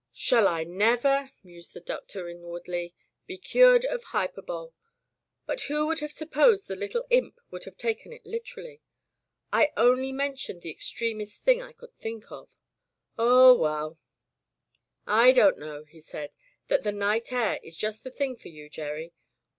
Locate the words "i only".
9.53-10.11